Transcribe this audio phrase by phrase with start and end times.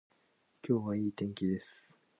[0.67, 1.93] 今日は良い天気です